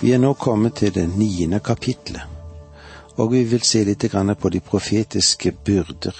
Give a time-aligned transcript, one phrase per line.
[0.00, 2.22] Vi er nå kommet til det niende kapitlet,
[3.18, 4.04] og vi vil se litt
[4.38, 6.14] på de profetiske byrder.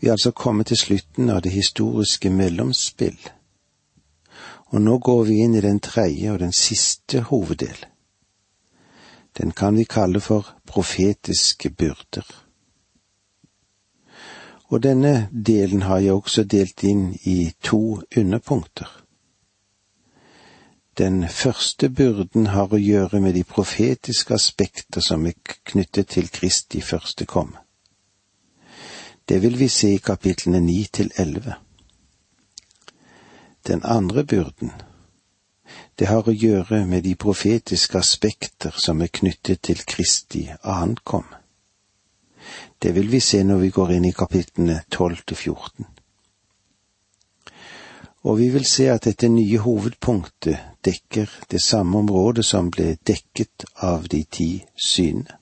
[0.00, 3.18] Vi er altså kommet til slutten av det historiske mellomspill,
[4.70, 7.86] og nå går vi inn i den tredje og den siste hoveddel.
[9.38, 12.26] Den kan vi kalle for profetiske byrder.
[14.70, 19.07] Og denne delen har jeg også delt inn i to underpunkter.
[20.98, 25.36] Den første byrden har å gjøre med de profetiske aspekter som er
[25.70, 27.60] knyttet til Kristi første komme.
[29.28, 31.54] Det vil vi se i kapitlene ni til elleve.
[33.66, 34.72] Den andre byrden,
[35.98, 41.28] det har å gjøre med de profetiske aspekter som er knyttet til Kristi ankom.
[42.82, 45.86] Det vil vi se når vi går inn i kapitlene tolv til fjorten
[48.22, 53.64] og vi vil se at dette nye hovedpunktet dekker det samme området som ble dekket
[53.76, 54.50] av de ti
[54.86, 55.38] synene.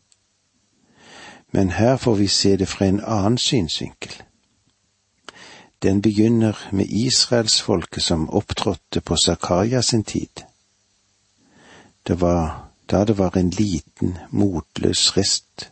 [1.52, 4.12] Men her får vi se det fra en annen synsvinkel.
[5.82, 10.44] Den begynner med israelsfolket som opptrådte på Zakaria sin tid.
[12.06, 15.70] Det var da det var en liten, motløs rest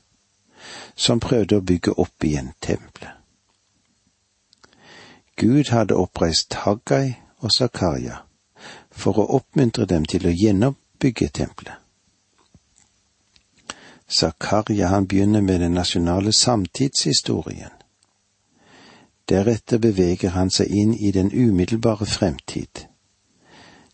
[0.96, 3.13] som prøvde å bygge opp igjen tempelet.
[5.36, 8.20] Gud hadde oppreist Haggai og Zakaria
[8.90, 11.80] for å oppmuntre dem til å gjenoppbygge tempelet.
[14.08, 17.72] Zakaria han begynner med den nasjonale samtidshistorien.
[19.28, 22.84] Deretter beveger han seg inn i den umiddelbare fremtid,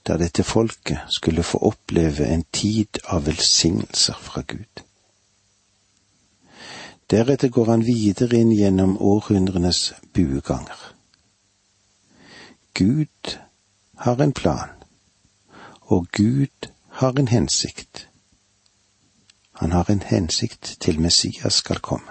[0.07, 4.85] da dette folket skulle få oppleve en tid av velsignelser fra Gud.
[7.11, 11.00] Deretter går han videre inn gjennom århundrenes bueganger.
[12.81, 13.39] Gud
[13.97, 14.69] har en plan,
[15.81, 18.09] og Gud har en hensikt.
[19.53, 22.11] Han har en hensikt til Messias skal komme.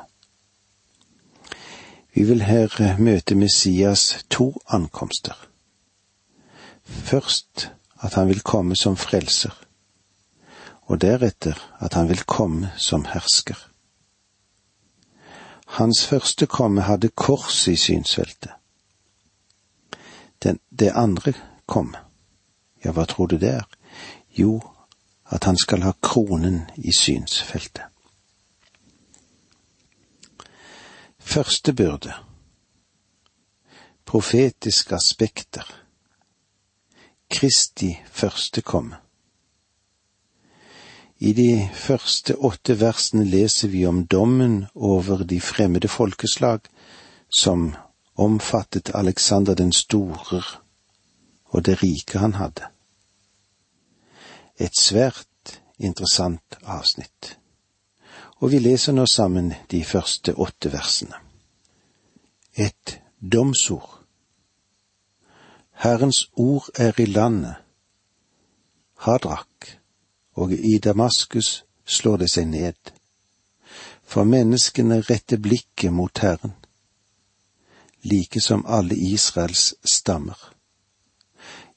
[2.14, 5.47] Vi vil her møte Messias to ankomster.
[6.84, 7.72] Først
[8.03, 9.66] at han vil komme som frelser,
[10.81, 13.58] og deretter at han vil komme som hersker.
[15.66, 18.59] Hans første komme hadde kors i synsfeltet.
[20.44, 21.33] Den, det andre
[21.66, 21.95] kom.
[22.83, 23.66] Ja, hva tror du det er?
[24.31, 24.59] Jo,
[25.29, 27.83] at han skal ha kronen i synsfeltet.
[31.19, 32.13] Første byrde
[34.05, 35.67] Profetiske aspekter
[37.29, 38.97] Kristi første komme
[41.19, 46.66] I de første åtte versene leser vi om dommen over de fremmede folkeslag
[47.29, 47.75] som
[48.19, 50.44] omfattet Alexander den store
[51.50, 52.68] og det rike han hadde.
[54.59, 57.38] Et svært interessant avsnitt.
[58.40, 61.16] Og vi leser nå sammen de første åtte versene.
[62.56, 64.03] Et domsord.
[65.79, 67.56] Herrens ord er i landet.
[69.00, 69.79] Hadrak,
[70.35, 72.79] og i Damaskus slår det seg ned.
[74.03, 76.59] For menneskene retter blikket mot Herren
[78.03, 80.53] like som alle Israels stammer.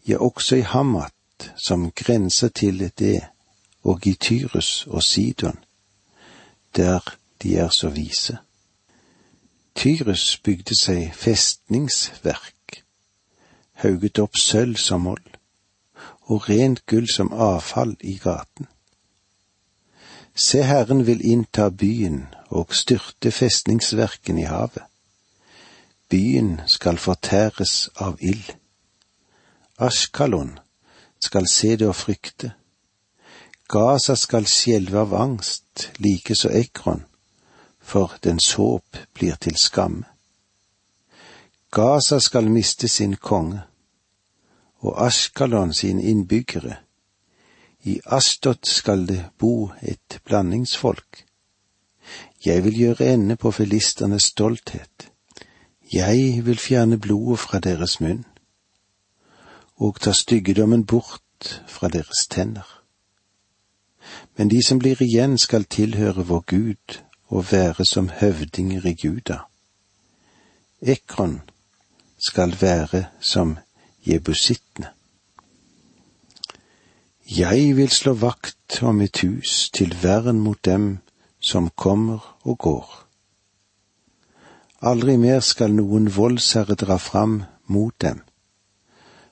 [0.08, 1.12] Ja, også i Hamat,
[1.56, 3.20] som grenser til det,
[3.82, 5.58] og i Tyrus og Sidon,
[6.76, 8.38] der de er så vise.
[9.74, 12.82] Tyrus bygde seg festningsverk,
[13.72, 15.24] hauget opp sølv som moll,
[16.30, 18.68] og rent gull som avfall i gaten.
[20.34, 24.91] Se, Herren vil innta byen og styrte festningsverken i havet.
[26.12, 28.52] Byen skal fortæres av ild.
[29.78, 30.58] Ashkalon
[31.20, 32.50] skal se det og frykte.
[33.68, 37.06] Gaza skal skjelve av angst, likeså Ekron,
[37.80, 40.04] for dens håp blir til skamme.
[41.72, 43.62] Gaza skal miste sin konge,
[44.84, 46.76] og Ashkalon sine innbyggere.
[47.88, 51.25] I Astot skal det bo et blandingsfolk.
[52.44, 54.91] Jeg vil gjøre ende på filisternes stolthet
[55.92, 58.24] jeg vil fjerne blodet fra deres munn
[59.76, 62.66] og ta styggedommen bort fra deres tenner.
[64.36, 66.98] Men de som blir igjen skal tilhøre vår Gud
[67.28, 69.38] og være som høvdinger i Guda.
[70.82, 71.40] Ekron
[72.26, 73.58] skal være som
[74.06, 74.88] jebusittene.
[77.38, 80.98] Jeg vil slå vakt om mitt hus til vern mot dem
[81.40, 83.12] som kommer og går.
[84.82, 88.19] Aldri mer skal noen voldsherre dra fram mot dem,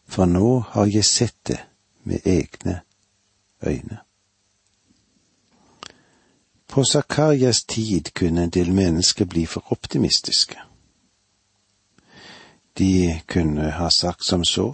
[0.07, 1.59] for nå har jeg sett det
[2.07, 2.81] med egne
[3.67, 3.99] øyne.
[6.71, 10.57] På Zakarias tid kunne en del mennesker bli for optimistiske.
[12.79, 14.71] De kunne ha sagt som så,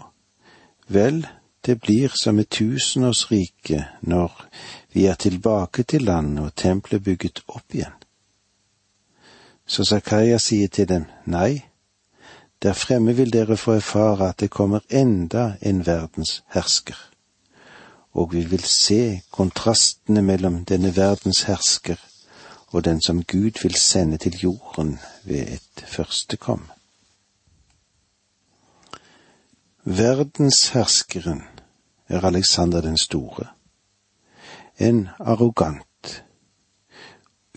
[0.89, 1.27] vel,
[1.65, 4.45] det blir som et tusenårsrike når
[4.93, 7.97] vi er tilbake til landet og tempelet bygget opp igjen.
[9.67, 11.65] Så Zakaria sier til dem, nei,
[12.63, 16.97] der fremme vil dere få erfare at det kommer enda en verdens hersker,
[18.13, 21.99] og vi vil se kontrastene mellom denne verdens hersker
[22.67, 26.67] og den som Gud vil sende til jorden ved et førstekom.
[29.85, 31.43] Verdensherskeren
[32.09, 33.47] er Alexander den store,
[34.79, 36.25] en arrogant,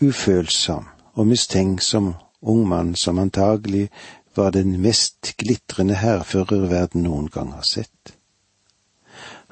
[0.02, 3.88] ufølsom og mistenksom ung mann som antagelig
[4.34, 8.14] var den mest glitrende hærfører verden noen gang har sett.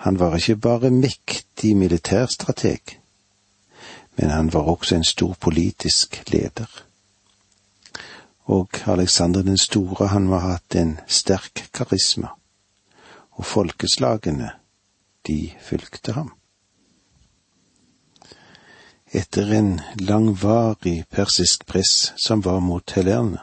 [0.07, 2.99] Han var ikke bare mektig militærstrateg,
[4.17, 6.69] men han var også en stor politisk leder.
[8.45, 12.31] Og Alexander den store, han må ha hatt en sterk karisma,
[13.33, 14.51] og folkeslagene,
[15.27, 16.38] de fulgte ham.
[19.11, 23.41] Etter en langvarig persisk press som var mot helerne,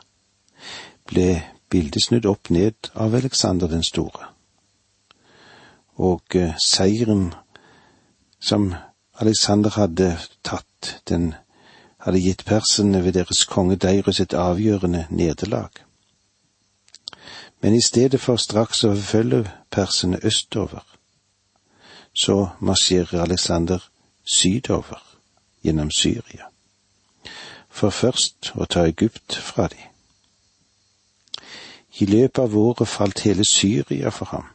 [1.10, 1.42] ble
[1.74, 4.28] bildet snudd opp ned av Alexander den store.
[5.98, 7.32] Og eh, seieren
[8.40, 8.76] som
[9.18, 10.12] Alexander hadde
[10.46, 11.34] tatt, den
[12.06, 15.82] hadde gitt perserne ved deres konge Deirus et avgjørende nederlag.
[17.62, 19.42] Men i stedet for straks å forfølge
[19.74, 20.86] persene østover,
[22.14, 23.82] så marsjerer Alexander
[24.30, 25.15] sydover
[25.66, 26.48] gjennom Syria,
[27.70, 29.82] for først å ta Egypt fra de.
[32.00, 34.48] I løpet av året falt hele Syria for ham,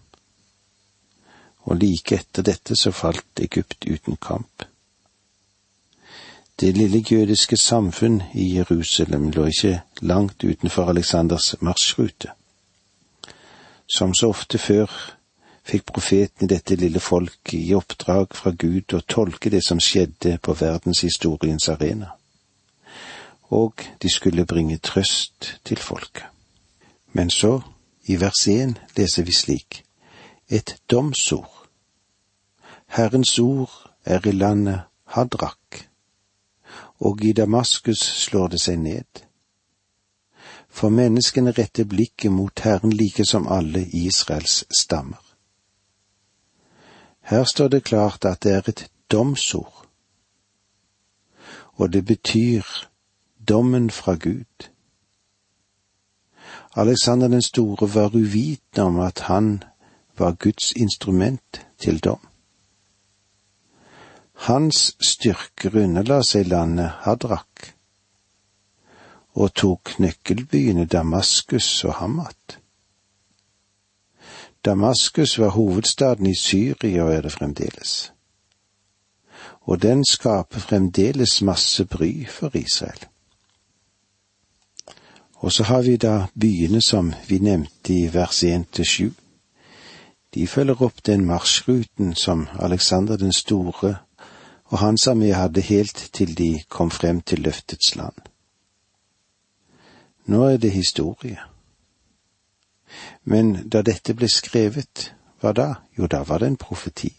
[1.67, 4.65] og like etter dette så falt Egypt uten kamp.
[6.61, 12.35] Det lille jødiske samfunn i Jerusalem lå ikke langt utenfor Aleksanders marsjrute.
[13.89, 14.91] Som så ofte før
[15.71, 20.39] fikk profeten i dette lille folket i oppdrag fra Gud å tolke det som skjedde
[20.43, 22.11] på verdenshistoriens arena,
[23.51, 26.27] og de skulle bringe trøst til folket.
[27.13, 27.61] Men så,
[28.07, 29.83] i vers én, leser vi slik,
[30.49, 31.67] et domsord.
[32.91, 33.71] Herrens ord
[34.05, 35.87] er i landet Hadrak,
[36.99, 39.25] og i Damaskus slår det seg ned.
[40.71, 45.30] For menneskene retter blikket mot Herren like som alle Israels stammer.
[47.31, 49.87] Her står det klart at det er et domsord,
[51.79, 52.63] og det betyr
[53.49, 54.71] dommen fra Gud.
[56.77, 59.63] Alexander den store var uvitende om at han
[60.19, 62.27] var Guds instrument til dom.
[64.35, 67.75] Hans styrker underla seg landet Hadrak
[69.35, 72.60] og tok nøkkelbyene Damaskus og Hamat.
[74.65, 78.13] Damaskus var hovedstaden i Syria og er det fremdeles.
[79.61, 83.07] Og den skaper fremdeles masse bry for Israel.
[85.35, 89.15] Og så har vi da byene som vi nevnte i vers 1 til 7.
[90.35, 93.97] De følger opp den marsjruten som Alexander den store
[94.65, 98.15] og hans armé hadde helt til de kom frem til løftets land.
[100.27, 101.50] Nå er det historie.
[103.25, 105.69] Men da dette ble skrevet, hva da?
[105.99, 107.13] Jo, da var det en profeti.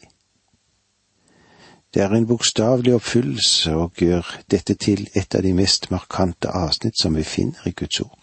[1.94, 7.00] Det er en bokstavelig oppfyllelse og gjør dette til et av de mest markante avsnitt
[7.02, 8.18] som vi finner i Guds ord.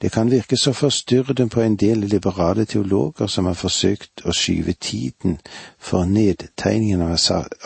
[0.00, 4.72] Det kan virke så forstyrrende på en del liberale teologer som har forsøkt å skyve
[4.72, 5.38] tiden
[5.78, 7.02] for nedtegningen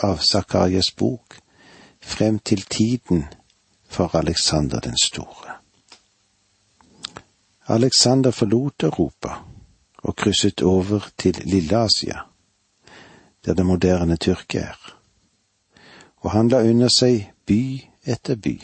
[0.03, 1.37] av Zakarias bok
[2.01, 3.23] frem til tiden
[3.87, 5.64] for Alexander den store.
[7.67, 9.29] Alexander forlot Europa
[9.97, 12.19] og krysset over til Lille-Asia,
[13.45, 14.99] der det moderne Tyrkia er,
[16.17, 18.61] og han la under seg by etter by.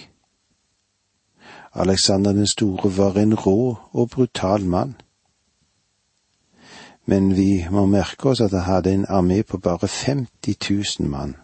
[1.74, 4.94] Alexander den store var en rå og brutal mann,
[7.06, 11.36] men vi må merke oss at han hadde en armé på bare 50 000 mann,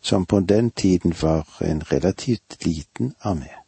[0.00, 3.65] som på den tiden var en relativt liten armé.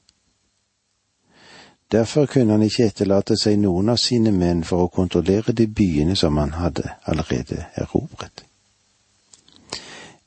[1.92, 6.16] Derfor kunne han ikke etterlate seg noen av sine menn for å kontrollere de byene
[6.16, 8.44] som han hadde allerede erobret.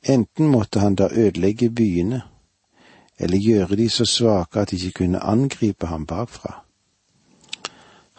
[0.01, 2.24] Enten måtte han da ødelegge byene,
[3.20, 6.63] eller gjøre de så svake at de ikke kunne angripe ham bakfra.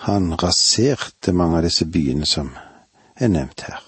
[0.06, 2.52] Han raserte mange av disse byene som
[3.16, 3.82] er nevnt her.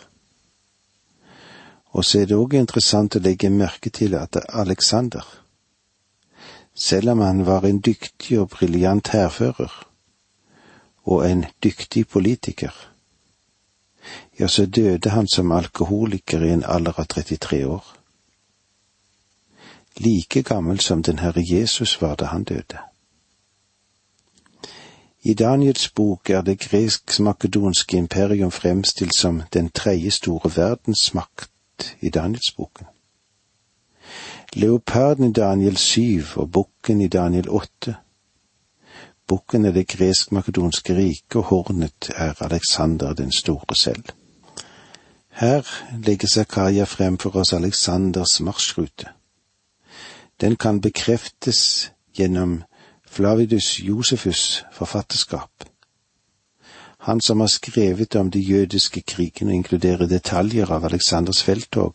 [1.95, 5.23] Og så er det òg interessant å legge merke til at Alexander,
[6.75, 9.87] selv om han var en dyktig og briljant hærfører,
[11.05, 12.73] og en dyktig politiker,
[14.39, 17.85] ja, så døde han som alkoholiker i en alder av 33 år.
[19.97, 22.79] Like gammel som den Herre Jesus var da han døde.
[25.23, 32.87] I Daniels bok er det gresk-makedonske imperium fremstilt som den tredje store verdensmakt i Danielsboken.
[34.55, 37.97] Leoparden i Daniel syv og bukken i Daniel åtte.
[39.27, 44.05] Bukken er det gresk-makedonske riket, og hornet er Alexander den store selv.
[45.29, 45.63] Her
[46.07, 49.11] legger Zakaria frem for oss Alexanders marsjrute.
[50.41, 52.63] Den kan bekreftes gjennom
[53.07, 55.51] Flavidus Josefus' forfatterskap.
[56.99, 61.95] Han som har skrevet om de jødiske krigene og inkluderer detaljer av Alexanders felttog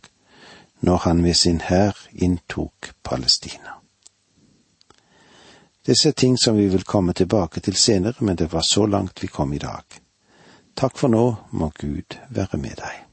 [0.79, 3.79] når han med sin hær inntok Palestina.
[5.85, 9.23] Disse er ting som vi vil komme tilbake til senere, men det var så langt
[9.23, 9.83] vi kom i dag.
[10.75, 13.05] Takk for nå, må Gud være med deg.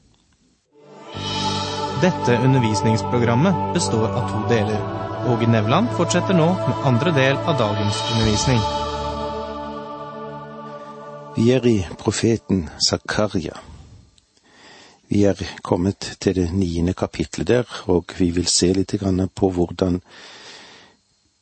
[2.01, 4.83] Dette undervisningsprogrammet består av to deler.
[5.27, 8.61] Åge Nevland fortsetter nå med andre del av dagens undervisning.
[11.37, 13.57] Vi er i profeten Zakaria.
[15.07, 18.95] Vi er kommet til det niende kapitlet der, og vi vil se litt
[19.35, 20.01] på hvordan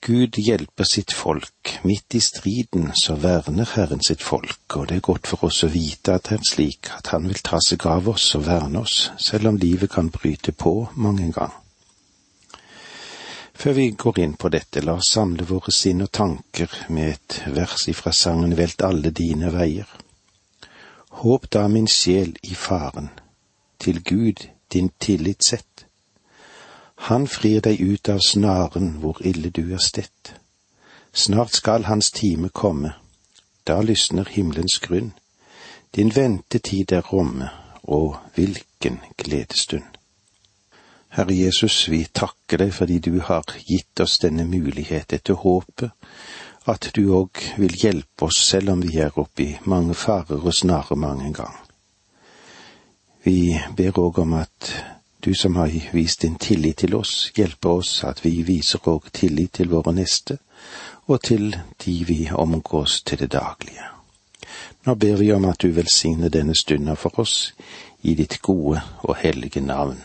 [0.05, 1.79] Gud hjelper sitt folk.
[1.83, 5.71] Midt i striden så verner Herren sitt folk, og det er godt for oss å
[5.73, 9.09] vite at det er slik at Han vil ta seg av oss og verne oss,
[9.17, 11.57] selv om livet kan bryte på mange ganger.
[13.55, 17.41] Før vi går inn på dette, la oss samle våre sinn og tanker med et
[17.55, 19.87] vers ifra sangen Velt alle dine veier.
[21.23, 23.09] Håp da min sjel i faren,
[23.85, 25.85] til Gud din tillit sett.
[26.95, 30.33] Han frir deg ut av snaren hvor ille du er stett.
[31.13, 32.95] Snart skal hans time komme,
[33.67, 35.11] da lysner himmelens grunn.
[35.95, 37.49] Din ventetid er romme,
[37.83, 39.85] og hvilken gledestund.
[41.15, 45.93] Herre Jesus, vi takker deg fordi du har gitt oss denne mulighet etter håpet,
[46.65, 50.57] at du òg vil hjelpe oss selv om vi er oppe i mange farer og
[50.57, 51.64] snarer mange gang.
[53.25, 54.67] Vi ber òg om at
[55.25, 59.55] du som har vist din tillit til oss, hjelper oss at vi viser òg tillit
[59.57, 60.37] til våre neste,
[61.09, 61.55] og til
[61.85, 63.87] de vi omgås til det daglige.
[64.85, 67.53] Nå ber vi om at du velsigner denne stunda for oss,
[68.05, 69.97] i ditt gode og hellige navn.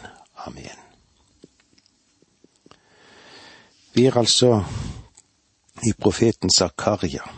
[0.46, 0.80] Amen.
[3.92, 4.62] Vi er altså
[5.84, 7.28] i profeten Zakaria.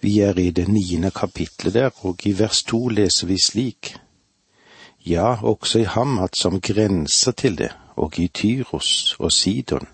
[0.00, 3.96] Vi er i det niende kapitlet der, og i vers to leser vi slik.
[5.06, 9.88] Ja, også i Hamat som grenser til det, og i Tyros og Sidon,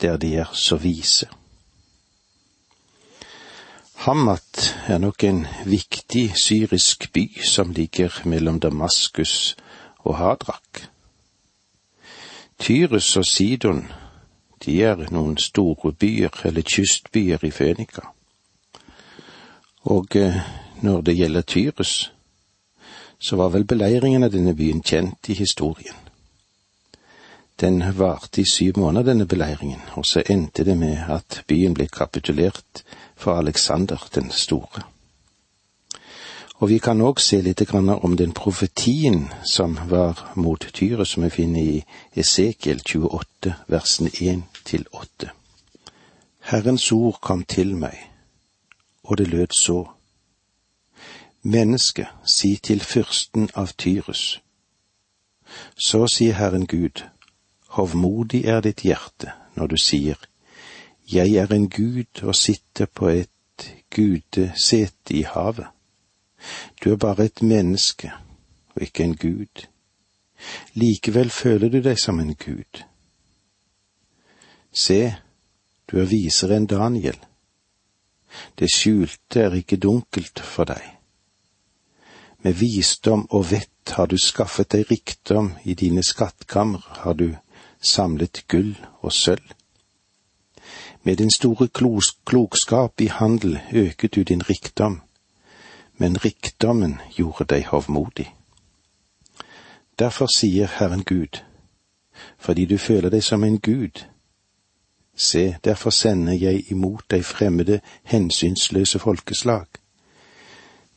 [0.00, 1.28] der de er så vise.
[3.94, 9.56] Hamat er nok en viktig syrisk by som ligger mellom Damaskus
[9.98, 10.88] og Hadrak.
[12.58, 13.92] Tyrus og Sidon
[14.64, 18.00] de er noen store byer, eller kystbyer i Fønika.
[19.84, 20.36] Og eh,
[20.82, 22.13] når det gjelder Tyrus,
[23.24, 25.96] så var vel beleiringen av denne byen kjent i historien.
[27.56, 31.86] Den varte i syv måneder, denne beleiringen, og så endte det med at byen ble
[31.88, 32.82] kapitulert
[33.16, 34.84] for Alexander den store.
[36.60, 41.30] Og vi kan òg se litt om den profetien som var mot Tyre, som vi
[41.30, 45.30] finner i Esekiel 28, versene 1 til 8.
[46.52, 47.96] Herrens ord kom til meg,
[49.04, 49.93] og det lød så.
[51.46, 54.40] Menneske, si til fyrsten av Tyrus.
[55.76, 57.02] Så sier Herren Gud,
[57.76, 60.16] hovmodig er ditt hjerte når du sier,
[61.12, 65.66] Jeg er en gud og sitter på et gudesete i havet.
[66.84, 68.12] Du er bare et menneske
[68.74, 69.66] og ikke en gud.
[70.72, 72.84] Likevel føler du deg som en gud.
[74.72, 75.14] Se,
[75.90, 77.20] du er visere enn Daniel.
[78.58, 80.93] Det skjulte er ikke dunkelt for deg.
[82.44, 87.30] Med visdom og vett har du skaffet deg rikdom, i dine skattkammer har du
[87.80, 89.54] samlet gull og sølv.
[91.02, 91.68] Med din store
[92.24, 95.00] klokskap i handel øket du din rikdom,
[95.96, 98.34] men rikdommen gjorde deg hovmodig.
[99.98, 101.40] Derfor sier Herren Gud,
[102.38, 104.04] fordi du føler deg som en gud.
[105.16, 109.66] Se, derfor sender jeg imot deg fremmede, hensynsløse folkeslag.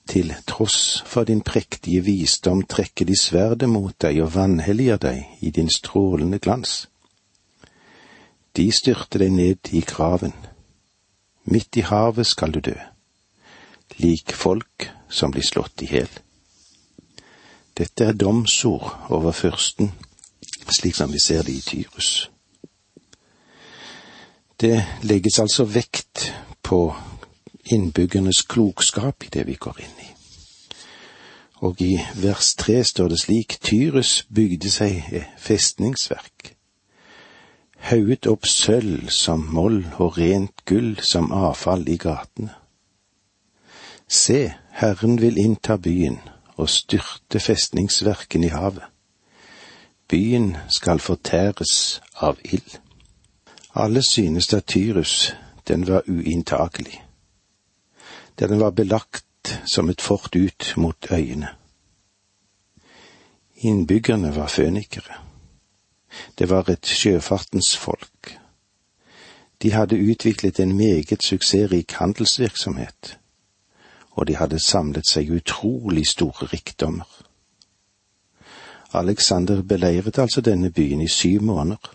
[0.07, 5.51] Til tross for din prektige visdom trekker de sverdet mot deg og vanhelliger deg i
[5.51, 6.87] din strålende glans.
[8.57, 10.33] De styrter deg ned i graven.
[11.45, 12.75] Midt i havet skal du dø,
[14.01, 16.09] lik folk som blir slått i hjel.
[17.77, 19.91] Dette er domsord over fyrsten,
[20.73, 22.31] slik som vi ser det i Tyrus.
[24.57, 26.31] Det legges altså vekt
[26.65, 26.89] på
[27.73, 30.09] innbyggernes klokskap i det vi går inn i.
[31.65, 36.53] Og i vers tre står det slik, Tyrus bygde seg festningsverk,
[37.89, 42.53] hauget opp sølv som moll og rent gull som avfall i gatene.
[44.07, 46.21] Se, Herren vil innta byen
[46.55, 48.85] og styrte festningsverken i havet.
[50.07, 52.77] Byen skal fortæres av ild.
[53.75, 55.33] Alle synes at Tyrus,
[55.67, 57.01] den var uinntagelig
[58.39, 61.47] der den var belagt som et fort ut mot øyene.
[63.55, 65.13] Innbyggerne var fønikere.
[66.39, 68.39] Det var et sjøfartens folk.
[69.61, 73.19] De hadde utviklet en meget suksessrik handelsvirksomhet,
[74.11, 77.23] og de hadde samlet seg utrolig store rikdommer.
[78.93, 81.93] Alexander beleiret altså denne byen i syv måneder,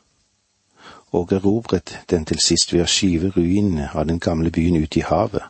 [1.13, 5.07] og erobret den til sist ved å skyve ruinene av den gamle byen ut i
[5.07, 5.43] havet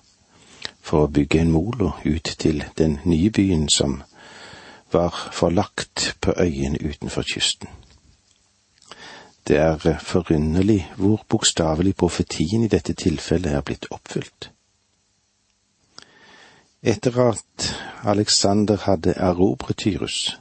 [0.93, 4.03] for å bygge en molo ut til den nye byen som
[4.93, 7.69] var forlagt på øyene utenfor kysten.
[9.49, 14.51] Det er forunderlig hvor bokstavelig profetien i dette tilfellet er blitt oppfylt.
[16.83, 17.73] Etter at
[18.05, 20.37] Alexander hadde erobret Tyrus,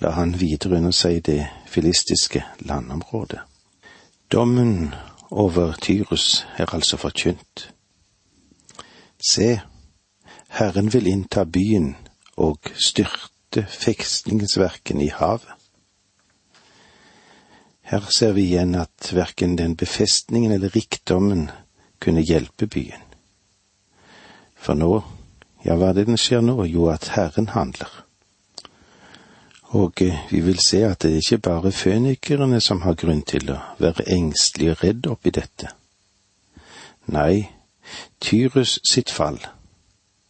[0.00, 3.46] la han videre under seg det filistiske landområdet.
[4.32, 4.94] Dommen
[5.30, 7.68] over Tyrus er altså forkynt.
[9.18, 9.60] Se,
[10.48, 11.94] Herren vil innta byen
[12.38, 15.54] og styrte festningsverken i havet.
[17.88, 21.48] Her ser vi igjen at verken den befestningen eller rikdommen
[22.00, 23.00] kunne hjelpe byen.
[24.54, 25.00] For nå,
[25.64, 26.60] ja, hva er det den skjer nå?
[26.68, 27.90] Jo, at Herren handler.
[29.76, 33.50] Og eh, vi vil se at det er ikke bare fønikerne som har grunn til
[33.52, 35.72] å være engstelige og redd oppi dette.
[37.12, 37.48] Nei,
[38.20, 39.38] Tyrus sitt fall,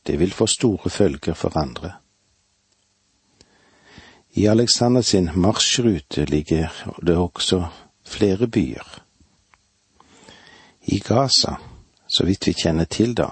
[0.06, 1.92] det vil få store følger for andre.
[4.32, 6.68] I Alexander sin marsjrute ligger
[7.06, 7.66] det også
[8.04, 9.02] flere byer.
[10.82, 11.54] I Gaza,
[12.08, 13.28] så vidt vi kjenner til da,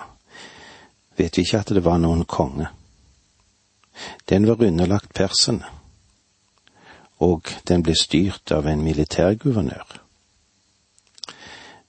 [1.17, 2.69] vet vi ikke at det var noen konge.
[4.29, 5.65] Den var underlagt perserne,
[7.19, 10.06] og den ble styrt av en militærguvernør.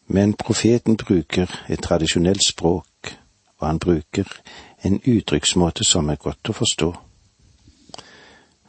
[0.08, 3.18] Men profeten bruker et tradisjonelt språk,
[3.58, 4.26] og han bruker
[4.84, 6.92] en uttrykksmåte som er godt å forstå.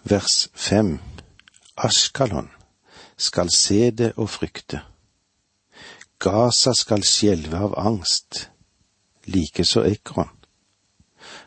[0.09, 0.99] Vers fem
[1.77, 2.49] Askalon
[3.17, 4.81] skal se det og frykte.
[6.19, 8.49] Gaza skal skjelve av angst,
[9.31, 10.33] likeså Ekron,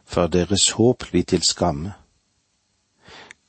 [0.06, 1.91] for deres håp blir til skamme.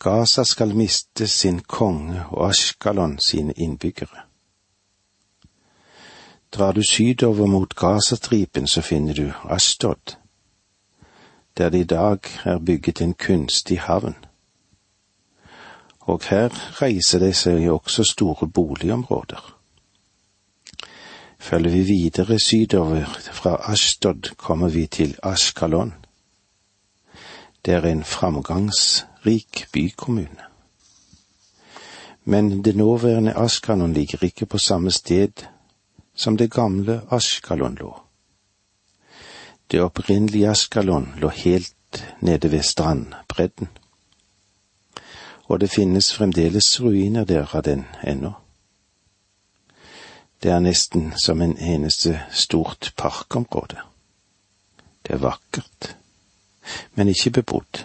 [0.03, 4.32] Gaza skal miste sin konge og Askalon sine innbyggere.
[6.53, 10.17] Drar du sydover mot Gazastripen, så finner du Astod,
[11.59, 14.15] der det i dag er bygget en kunstig havn.
[16.01, 16.49] Og her
[16.83, 19.57] reiser det seg også store boligområder.
[21.39, 25.95] Følger vi videre sydover fra Astod, kommer vi til Ashkalon.
[27.65, 30.45] Det er en framgangsrik bykommune.
[32.25, 35.33] Men det nåværende Ashkalon ligger ikke på samme sted
[36.15, 38.03] som det gamle Askalon lå.
[39.67, 43.69] Det opprinnelige Askalon lå helt nede ved strandbredden,
[45.45, 48.33] og det finnes fremdeles ruiner der av den ennå.
[50.43, 53.79] Det er nesten som en eneste stort parkområde.
[55.07, 55.97] Det er vakkert,
[56.95, 57.85] men ikke bebodd.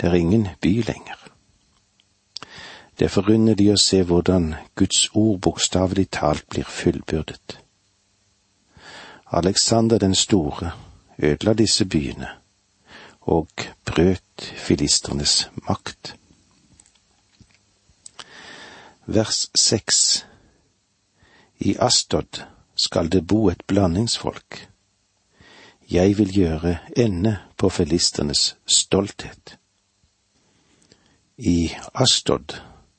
[0.00, 1.25] Det er ingen by lenger.
[2.98, 7.58] Det er forunderlig å se hvordan Guds ord bokstavelig talt blir fullbyrdet.
[9.36, 10.72] Alexander den store
[11.18, 12.28] ødela disse byene
[13.20, 13.48] og
[13.84, 16.14] brøt filistrenes makt.
[19.06, 20.26] Vers seks
[21.58, 22.42] I Astod
[22.76, 24.68] skal det bo et blandingsfolk.
[25.90, 29.58] Jeg vil gjøre ende på filistrenes stolthet.
[31.38, 32.56] I Astod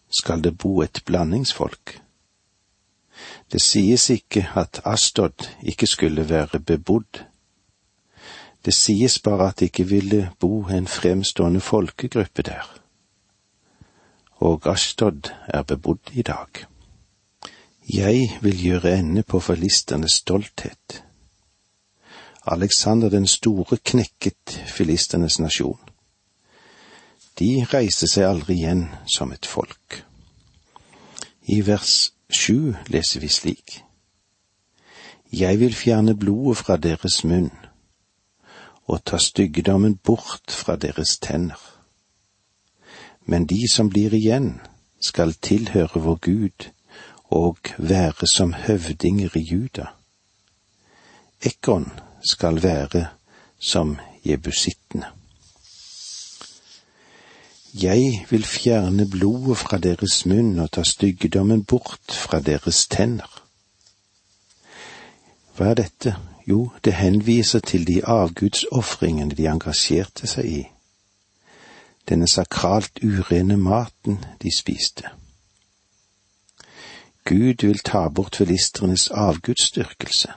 [0.09, 2.01] skal det bo et blandingsfolk.
[3.51, 7.23] Det sies ikke at Astod ikke skulle være bebodd.
[8.65, 12.79] Det sies bare at det ikke ville bo en fremstående folkegruppe der.
[14.35, 16.47] Og Astod er bebodd i dag.
[17.93, 21.03] Jeg vil gjøre ende på filisternes stolthet.
[22.47, 25.86] Alexander den store knekket filisternes nasjon.
[27.37, 30.01] De reiste seg aldri igjen som et folk.
[31.45, 33.81] I vers sju leser vi slik.
[35.31, 37.51] Jeg vil fjerne blodet fra deres munn
[38.87, 41.59] og ta styggedommen bort fra deres tenner.
[43.25, 44.61] Men de som blir igjen,
[44.99, 46.69] skal tilhøre vår Gud
[47.29, 49.91] og være som høvdinger i Juda.
[51.43, 51.91] Ekon
[52.23, 53.07] skal være
[53.59, 55.16] som jebusittene.
[57.73, 63.43] Jeg vil fjerne blodet fra deres munn og ta styggedommen bort fra deres tenner.
[65.57, 66.15] Hva er dette?
[66.47, 70.61] Jo, det henviser til de avgudsofringene de engasjerte seg i,
[72.07, 75.11] denne sakralt urene maten de spiste.
[77.27, 80.31] Gud vil ta bort filistrenes avgudsdyrkelse.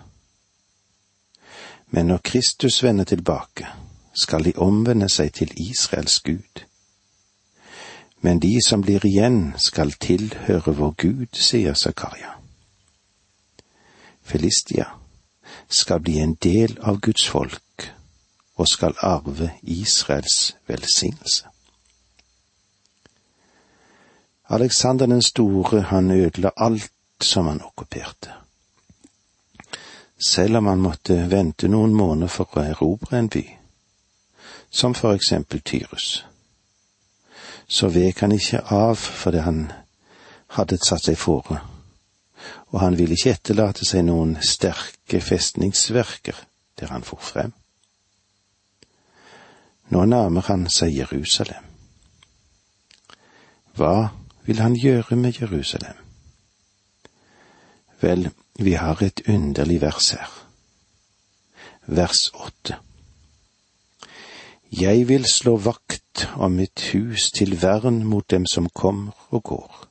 [1.91, 3.67] Men når Kristus vender tilbake,
[4.15, 6.65] skal de omvende seg til Israels Gud.
[8.21, 12.37] Men de som blir igjen, skal tilhøre vår Gud, sier Zakaria.
[14.23, 14.87] Filistia
[15.69, 17.87] skal bli en del av Guds folk
[18.61, 21.47] og skal arve Israels velsignelse.
[24.51, 28.31] Alexander den store, han ødela alt som han okkuperte.
[30.27, 33.45] Selv om han måtte vente noen måneder for å erobre en by,
[34.71, 36.27] som for eksempel Tyrus,
[37.71, 39.61] så vek han ikke av fordi han
[40.57, 41.61] hadde satt seg fore,
[42.75, 46.39] og han ville ikke etterlate seg noen sterke festningsverker
[46.81, 47.53] der han for frem.
[49.91, 51.67] Nå nærmer han seg Jerusalem.
[53.79, 54.11] Hva
[54.47, 55.99] vil han gjøre med Jerusalem?
[58.01, 60.31] Vel, vi har et underlig vers her.
[61.87, 62.79] Vers åtte.
[64.71, 69.87] Jeg vil slå vakt om mitt hus til vern mot dem som kommer og går.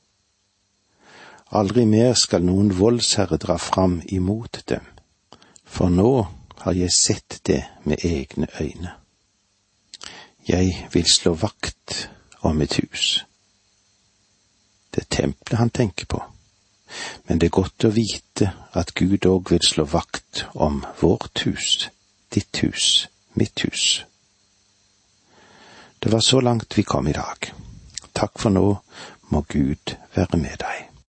[1.52, 4.86] Aldri mer skal noen voldsherre dra fram imot dem,
[5.64, 6.24] for nå
[6.64, 8.96] har jeg sett det med egne øyne.
[10.48, 12.08] Jeg vil slå vakt
[12.40, 13.26] om mitt hus.
[14.94, 16.22] Det er tempelet han tenker på.
[17.28, 21.90] Men det er godt å vite at Gud òg vil slå vakt om vårt hus,
[22.34, 24.06] ditt hus, mitt hus.
[26.02, 27.52] Det var så langt vi kom i dag.
[28.12, 28.66] Takk for nå,
[29.28, 30.89] må Gud være med deg.